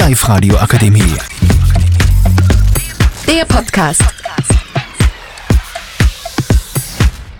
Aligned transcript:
Live 0.00 0.26
Radio 0.30 0.56
Akademie. 0.56 1.14
Der 3.26 3.44
Podcast. 3.44 4.02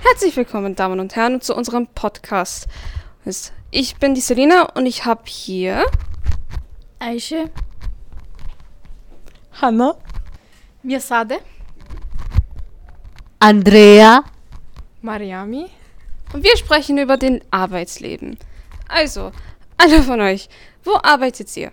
Herzlich 0.03 0.37
willkommen, 0.37 0.77
Damen 0.77 1.01
und 1.01 1.17
Herren, 1.17 1.41
zu 1.41 1.57
unserem 1.57 1.87
Podcast. 1.87 2.69
Ich 3.71 3.97
bin 3.97 4.15
die 4.15 4.21
Selina 4.21 4.65
und 4.75 4.85
ich 4.85 5.07
habe 5.07 5.23
hier 5.25 5.87
Aische, 6.99 7.49
Hanna, 9.53 9.95
Mirsade, 10.83 11.39
Andrea, 13.39 14.23
Mariami. 15.01 15.65
und 16.35 16.45
wir 16.45 16.59
sprechen 16.59 16.99
über 16.99 17.17
den 17.17 17.41
Arbeitsleben. 17.51 18.37
Also, 18.87 19.33
alle 19.79 20.03
von 20.03 20.21
euch, 20.21 20.51
wo 20.85 20.99
arbeitet 21.03 21.57
ihr? 21.57 21.73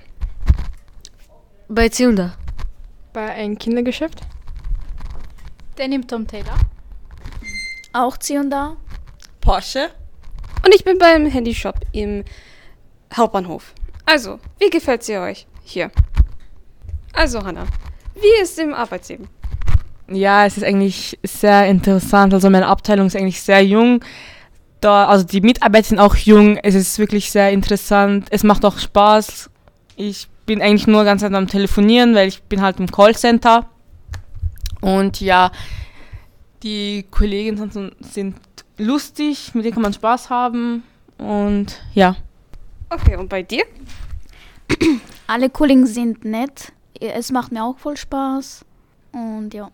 Bei 1.68 1.90
Ziunda. 1.90 2.34
Bei 3.14 3.34
einem 3.34 3.58
Kindergeschäft. 3.58 4.22
Denim 5.78 6.08
Tom 6.08 6.26
Taylor, 6.26 6.58
auch 7.94 8.18
Ziunda, 8.18 8.78
Porsche. 9.42 9.90
Und 10.66 10.74
ich 10.74 10.84
bin 10.84 10.98
beim 10.98 11.28
Handyshop 11.28 11.76
im 11.92 12.24
Hauptbahnhof. 13.16 13.74
Also, 14.06 14.40
wie 14.60 14.70
gefällt 14.70 15.04
sie 15.04 15.18
euch 15.18 15.46
hier? 15.64 15.92
Also, 17.14 17.44
Hanna, 17.44 17.66
wie 18.16 18.42
ist 18.42 18.58
im 18.58 18.74
Arbeitsleben? 18.74 19.28
Ja, 20.10 20.46
es 20.46 20.58
ist 20.58 20.64
eigentlich 20.64 21.20
sehr 21.24 21.68
interessant. 21.68 22.34
Also 22.34 22.50
meine 22.50 22.68
Abteilung 22.68 23.08
ist 23.08 23.16
eigentlich 23.16 23.42
sehr 23.42 23.64
jung. 23.64 24.04
Da, 24.80 25.06
also 25.06 25.26
die 25.26 25.42
Mitarbeiter 25.42 25.90
sind 25.90 26.00
auch 26.00 26.16
jung. 26.16 26.58
Es 26.58 26.76
ist 26.76 26.98
wirklich 26.98 27.30
sehr 27.30 27.52
interessant. 27.52 28.28
Es 28.32 28.44
macht 28.44 28.64
auch 28.64 28.80
Spaß. 28.80 29.50
Ich 29.98 30.28
bin 30.48 30.62
eigentlich 30.62 30.88
nur 30.88 31.04
ganz 31.04 31.24
am 31.24 31.48
Telefonieren, 31.48 32.16
weil 32.16 32.28
ich 32.28 32.42
bin 32.42 32.62
halt 32.62 32.80
im 32.80 32.90
Callcenter. 32.90 33.68
Und 34.82 35.22
ja, 35.22 35.52
die 36.64 37.06
Kollegen 37.12 37.70
sind, 37.70 37.96
sind 38.00 38.38
lustig, 38.78 39.54
mit 39.54 39.66
denen 39.66 39.74
kann 39.74 39.84
man 39.84 39.94
Spaß 39.94 40.32
haben. 40.32 40.84
Und 41.20 41.80
ja. 41.94 42.16
Okay, 42.90 43.18
und 43.18 43.30
bei 43.30 43.44
dir? 43.44 43.66
alle 45.28 45.50
Kollegen 45.50 45.86
sind 45.86 46.26
nett. 46.26 46.72
Es 47.00 47.32
macht 47.32 47.52
mir 47.52 47.64
auch 47.64 47.78
voll 47.78 47.98
Spaß. 47.98 48.66
Und 49.12 49.54
ja. 49.54 49.70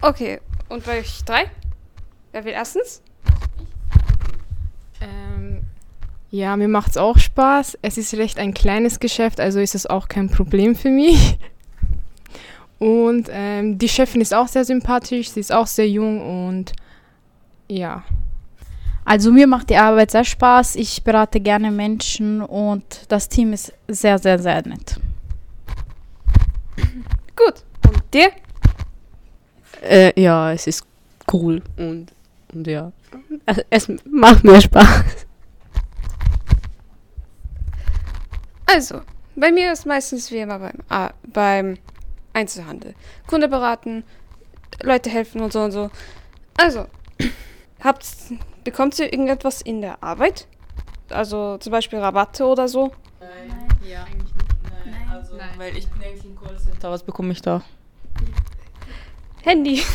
Okay, 0.00 0.40
und 0.68 0.84
bei 0.84 1.00
euch 1.00 1.24
drei? 1.24 1.50
Wer 2.32 2.44
will 2.44 2.52
erstens? 2.52 3.02
Ähm, 5.00 5.62
ja, 6.30 6.56
mir 6.56 6.68
macht 6.68 6.90
es 6.90 6.96
auch 6.96 7.18
Spaß. 7.18 7.78
Es 7.82 7.98
ist 7.98 8.14
recht 8.14 8.38
ein 8.38 8.54
kleines 8.54 9.00
Geschäft, 9.00 9.40
also 9.40 9.60
ist 9.60 9.74
es 9.74 9.86
auch 9.86 10.08
kein 10.08 10.28
Problem 10.28 10.74
für 10.74 10.90
mich. 10.90 11.38
Und 12.78 13.28
ähm, 13.30 13.78
die 13.78 13.88
Chefin 13.88 14.20
ist 14.20 14.34
auch 14.34 14.48
sehr 14.48 14.64
sympathisch, 14.64 15.30
sie 15.30 15.40
ist 15.40 15.52
auch 15.52 15.66
sehr 15.66 15.88
jung 15.88 16.48
und 16.48 16.72
ja. 17.68 18.04
Also 19.04 19.30
mir 19.30 19.46
macht 19.46 19.70
die 19.70 19.76
Arbeit 19.76 20.10
sehr 20.10 20.24
Spaß. 20.24 20.74
Ich 20.74 21.04
berate 21.04 21.40
gerne 21.40 21.70
Menschen 21.70 22.42
und 22.42 22.84
das 23.08 23.28
Team 23.28 23.52
ist 23.52 23.72
sehr, 23.86 24.18
sehr, 24.18 24.38
sehr 24.38 24.66
nett. 24.66 25.00
Gut. 27.36 27.62
Und 27.88 28.02
dir? 28.12 28.32
Äh, 29.80 30.20
ja, 30.20 30.52
es 30.52 30.66
ist 30.66 30.84
cool 31.32 31.62
und, 31.76 32.12
und 32.52 32.66
ja, 32.66 32.90
es, 33.46 33.64
es 33.70 33.88
macht 34.10 34.42
mir 34.42 34.60
Spaß. 34.60 35.25
Also, 38.76 39.00
bei 39.36 39.50
mir 39.52 39.72
ist 39.72 39.86
meistens 39.86 40.30
wie 40.30 40.36
immer 40.36 40.58
beim, 40.58 40.74
ah, 40.90 41.10
beim 41.26 41.78
Einzelhandel. 42.34 42.94
Kunde 43.26 43.48
beraten, 43.48 44.04
Leute 44.82 45.08
helfen 45.08 45.40
und 45.40 45.50
so 45.50 45.62
und 45.62 45.72
so. 45.72 45.90
Also, 46.58 46.84
habt, 47.82 48.06
bekommt 48.64 48.98
ihr 48.98 49.10
irgendetwas 49.10 49.62
in 49.62 49.80
der 49.80 50.02
Arbeit? 50.02 50.46
Also 51.08 51.56
zum 51.56 51.72
Beispiel 51.72 52.00
Rabatte 52.00 52.44
oder 52.44 52.68
so? 52.68 52.92
Nein, 53.18 53.66
ja. 53.82 54.04
eigentlich 54.04 54.34
nicht. 54.34 54.54
Nein, 54.84 55.08
also, 55.10 55.38
weil 55.56 55.74
ich 55.74 55.88
bin 55.88 56.02
eigentlich 56.02 56.26
im 56.26 56.38
Callcenter. 56.38 56.90
Was 56.90 57.02
bekomme 57.02 57.32
ich 57.32 57.40
da? 57.40 57.62
Handy. 59.42 59.82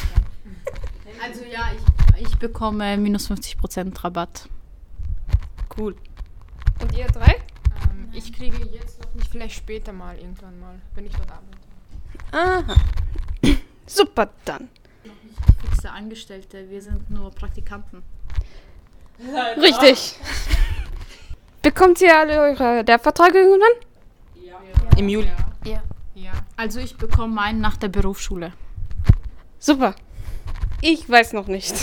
Also 1.24 1.44
ja, 1.44 1.70
ich, 2.18 2.28
ich 2.28 2.40
bekomme 2.40 2.98
minus 2.98 3.30
50% 3.30 4.04
Rabatt. 4.04 4.50
Cool. 5.78 5.96
Und 6.82 6.98
ihr 6.98 7.06
drei? 7.06 7.36
Ich 8.14 8.34
kriege 8.34 8.58
jetzt 8.74 9.02
noch 9.02 9.14
nicht, 9.14 9.30
vielleicht 9.30 9.56
später 9.56 9.94
mal, 9.94 10.18
irgendwann 10.18 10.60
mal, 10.60 10.76
wenn 10.96 11.06
ich 11.06 11.14
dort 11.14 11.32
arbeite. 11.32 11.58
Aha. 12.32 12.76
Super, 13.86 14.30
dann. 14.46 14.70
Fixe 15.62 15.90
Angestellte, 15.90 16.70
wir 16.70 16.82
sind 16.82 17.10
nur 17.10 17.32
Praktikanten. 17.32 18.04
Richtig. 19.58 20.16
Bekommt 21.62 22.02
ihr 22.02 22.18
alle 22.18 22.40
eure 22.40 22.82
Lehrverträge 22.82 23.38
irgendwann? 23.40 23.72
Im 24.98 25.08
Juli. 25.08 25.32
Ja. 25.66 25.84
Ja. 26.16 26.32
Also 26.58 26.80
ich 26.80 26.98
bekomme 26.98 27.34
meinen 27.34 27.62
nach 27.62 27.78
der 27.78 27.88
Berufsschule. 27.88 28.52
Super. 29.60 29.96
Ich 30.82 31.08
weiß 31.10 31.34
noch 31.34 31.48
nicht. 31.48 31.74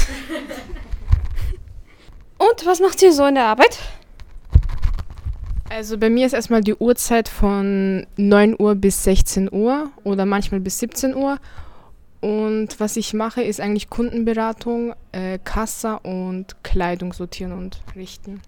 Und 2.39 2.67
was 2.67 2.81
macht 2.81 3.01
ihr 3.03 3.13
so 3.13 3.27
in 3.27 3.37
der 3.37 3.47
Arbeit? 3.47 3.79
Also 5.71 5.99
bei 5.99 6.09
mir 6.09 6.27
ist 6.27 6.33
erstmal 6.33 6.63
die 6.63 6.75
Uhrzeit 6.75 7.29
von 7.29 8.07
9 8.17 8.57
Uhr 8.59 8.75
bis 8.75 9.05
16 9.05 9.53
Uhr 9.53 9.91
oder 10.03 10.25
manchmal 10.25 10.61
bis 10.61 10.79
17 10.79 11.15
Uhr. 11.15 11.39
Und 12.21 12.81
was 12.81 12.97
ich 12.97 13.15
mache, 13.15 13.43
ist 13.43 13.61
eigentlich 13.61 13.91
Kundenberatung, 13.91 14.95
äh, 15.13 15.39
Kassa 15.45 15.95
und 15.97 16.57
Kleidung 16.65 17.13
sortieren 17.13 17.53
und 17.53 17.81
richten. 17.95 18.41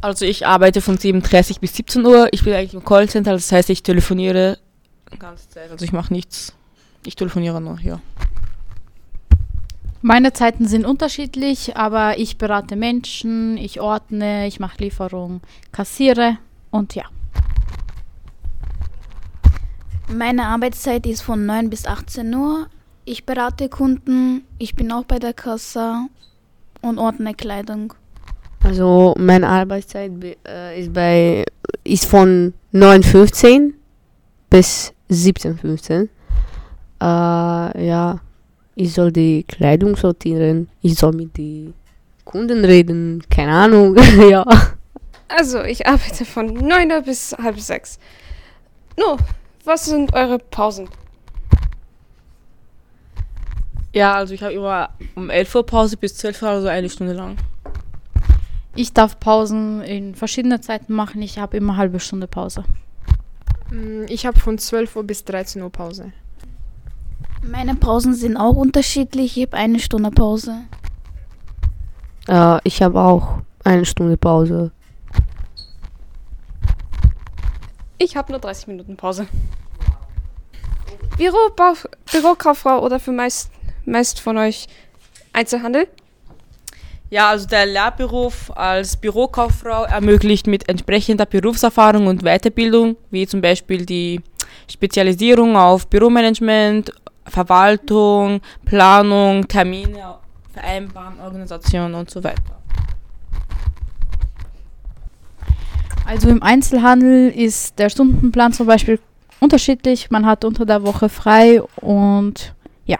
Also 0.00 0.24
ich 0.26 0.46
arbeite 0.46 0.80
von 0.80 0.96
7.30 0.96 1.58
bis 1.60 1.74
17 1.74 2.06
Uhr. 2.06 2.28
Ich 2.30 2.44
bin 2.44 2.54
eigentlich 2.54 2.74
im 2.74 2.84
Callcenter, 2.84 3.32
das 3.32 3.50
heißt, 3.50 3.68
ich 3.70 3.82
telefoniere 3.82 4.58
die 5.12 5.18
ganze 5.18 5.48
Zeit. 5.48 5.70
Also 5.72 5.84
ich 5.84 5.92
mache 5.92 6.12
nichts. 6.12 6.52
Ich 7.04 7.16
telefoniere 7.16 7.60
nur, 7.60 7.80
ja. 7.80 8.00
Meine 10.00 10.32
Zeiten 10.32 10.66
sind 10.66 10.86
unterschiedlich, 10.86 11.76
aber 11.76 12.18
ich 12.18 12.38
berate 12.38 12.76
Menschen, 12.76 13.56
ich 13.56 13.80
ordne, 13.80 14.46
ich 14.46 14.60
mache 14.60 14.78
Lieferung, 14.84 15.40
kassiere 15.72 16.38
und 16.70 16.94
ja. 16.94 17.04
Meine 20.10 20.46
Arbeitszeit 20.46 21.04
ist 21.06 21.22
von 21.22 21.44
9 21.46 21.68
bis 21.68 21.84
18 21.84 22.32
Uhr. 22.34 22.68
Ich 23.04 23.26
berate 23.26 23.68
Kunden, 23.68 24.44
ich 24.58 24.74
bin 24.76 24.92
auch 24.92 25.04
bei 25.04 25.18
der 25.18 25.34
Kasse 25.34 26.06
und 26.80 26.98
ordne 26.98 27.34
Kleidung. 27.34 27.92
Also 28.62 29.14
meine 29.18 29.48
Arbeitszeit 29.48 30.18
be- 30.18 30.36
äh, 30.46 30.80
ist 30.80 30.92
bei 30.92 31.44
ist 31.84 32.04
von 32.06 32.54
9.15 32.72 33.72
bis 34.50 34.92
17.15. 35.10 36.08
Äh, 37.00 37.86
ja, 37.86 38.20
ich 38.78 38.94
soll 38.94 39.10
die 39.10 39.42
Kleidung 39.42 39.96
sortieren, 39.96 40.68
ich 40.82 40.94
soll 40.94 41.12
mit 41.12 41.36
den 41.36 41.74
Kunden 42.24 42.64
reden, 42.64 43.22
keine 43.28 43.52
Ahnung, 43.52 43.96
ja. 44.30 44.44
Also, 45.26 45.62
ich 45.62 45.86
arbeite 45.86 46.24
von 46.24 46.46
9 46.54 46.92
Uhr 46.92 47.02
bis 47.02 47.36
halb 47.36 47.58
sechs. 47.58 47.98
No, 48.96 49.16
was 49.64 49.86
sind 49.86 50.14
eure 50.14 50.38
Pausen? 50.38 50.88
Ja, 53.92 54.14
also 54.14 54.32
ich 54.32 54.42
habe 54.42 54.52
immer 54.54 54.90
um 55.16 55.28
11 55.28 55.54
Uhr 55.56 55.66
Pause 55.66 55.96
bis 55.96 56.16
12 56.16 56.42
Uhr, 56.42 56.48
also 56.48 56.68
eine 56.68 56.88
Stunde 56.88 57.14
lang. 57.14 57.36
Ich 58.76 58.92
darf 58.92 59.18
Pausen 59.18 59.82
in 59.82 60.14
verschiedene 60.14 60.60
Zeiten 60.60 60.92
machen. 60.94 61.20
Ich 61.20 61.38
habe 61.40 61.56
immer 61.56 61.76
halbe 61.76 61.98
Stunde 61.98 62.28
Pause. 62.28 62.62
Mm, 63.70 64.04
Ich 64.08 64.24
habe 64.24 64.38
von 64.38 64.56
12 64.56 64.94
Uhr 64.94 65.02
bis 65.04 65.24
13 65.24 65.62
Uhr 65.62 65.70
Pause. 65.70 66.12
Meine 67.50 67.74
Pausen 67.74 68.14
sind 68.14 68.36
auch 68.36 68.56
unterschiedlich. 68.56 69.38
Ich 69.38 69.46
habe 69.46 69.56
eine 69.56 69.80
Stunde 69.80 70.10
Pause. 70.10 70.64
Äh, 72.28 72.58
ich 72.64 72.82
habe 72.82 73.00
auch 73.00 73.38
eine 73.64 73.86
Stunde 73.86 74.18
Pause. 74.18 74.70
Ich 77.96 78.16
habe 78.16 78.32
nur 78.32 78.40
30 78.40 78.66
Minuten 78.66 78.96
Pause. 78.96 79.26
Bürobau 81.16 81.72
Bürokauffrau 82.12 82.84
oder 82.84 83.00
für 83.00 83.12
meist, 83.12 83.50
meist 83.86 84.20
von 84.20 84.36
euch 84.36 84.66
Einzelhandel? 85.32 85.88
Ja, 87.08 87.30
also 87.30 87.46
der 87.46 87.64
Lehrberuf 87.64 88.52
als 88.54 88.94
Bürokauffrau 88.98 89.84
ermöglicht 89.84 90.46
mit 90.46 90.68
entsprechender 90.68 91.24
Berufserfahrung 91.24 92.08
und 92.08 92.22
Weiterbildung, 92.22 92.96
wie 93.10 93.26
zum 93.26 93.40
Beispiel 93.40 93.86
die 93.86 94.20
Spezialisierung 94.70 95.56
auf 95.56 95.86
Büromanagement, 95.86 96.92
Verwaltung, 97.28 98.40
Planung, 98.64 99.46
Termine 99.46 100.16
vereinbaren, 100.58 101.20
Organisation 101.20 101.94
und 101.94 102.10
so 102.10 102.22
weiter. 102.24 102.58
Also 106.04 106.28
im 106.30 106.42
Einzelhandel 106.42 107.30
ist 107.30 107.78
der 107.78 107.90
Stundenplan 107.90 108.52
zum 108.52 108.66
Beispiel 108.66 108.98
unterschiedlich. 109.40 110.10
Man 110.10 110.24
hat 110.26 110.44
unter 110.44 110.64
der 110.64 110.82
Woche 110.82 111.08
frei 111.08 111.62
und 111.76 112.54
ja. 112.86 112.96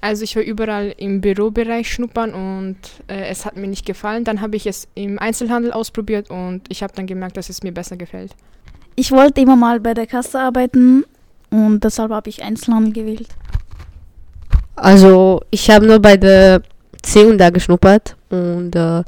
Also 0.00 0.22
ich 0.22 0.34
war 0.36 0.42
überall 0.42 0.94
im 0.96 1.20
Bürobereich 1.20 1.92
schnuppern 1.92 2.32
und 2.32 2.78
äh, 3.08 3.26
es 3.28 3.44
hat 3.44 3.56
mir 3.56 3.66
nicht 3.66 3.84
gefallen. 3.84 4.24
Dann 4.24 4.40
habe 4.40 4.56
ich 4.56 4.66
es 4.66 4.88
im 4.94 5.18
Einzelhandel 5.18 5.72
ausprobiert 5.72 6.30
und 6.30 6.62
ich 6.68 6.82
habe 6.82 6.92
dann 6.94 7.06
gemerkt, 7.06 7.36
dass 7.36 7.48
es 7.48 7.62
mir 7.62 7.72
besser 7.72 7.96
gefällt. 7.96 8.34
Ich 8.94 9.12
wollte 9.12 9.40
immer 9.40 9.56
mal 9.56 9.80
bei 9.80 9.94
der 9.94 10.06
Kasse 10.06 10.40
arbeiten 10.40 11.04
und 11.50 11.80
deshalb 11.84 12.10
habe 12.10 12.28
ich 12.28 12.42
Einzelhandel 12.42 12.92
gewählt. 12.92 13.28
Also 14.76 15.42
ich 15.50 15.70
habe 15.70 15.86
nur 15.86 15.98
bei 15.98 16.16
der 16.16 16.62
C 17.02 17.24
und 17.24 17.38
da 17.38 17.50
geschnuppert 17.50 18.16
und 18.30 18.74
äh, 18.76 19.02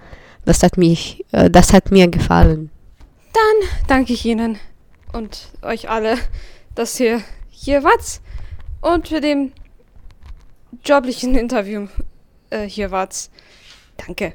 das 0.45 0.63
hat 0.63 0.77
mich, 0.77 1.25
äh, 1.33 1.51
das 1.51 1.73
hat 1.73 1.91
mir 1.91 2.09
gefallen. 2.09 2.71
Danke 3.87 4.13
ich 4.13 4.25
Ihnen 4.25 4.59
und 5.13 5.49
euch 5.63 5.89
alle, 5.89 6.17
dass 6.75 6.99
ihr 7.01 7.23
hier 7.51 7.83
wart 7.85 8.21
und 8.81 9.09
für 9.09 9.21
den 9.21 9.53
joblichen 10.85 11.35
Interview 11.37 11.89
äh, 12.51 12.65
hier 12.65 12.91
wart. 12.91 13.31
Danke. 13.97 14.35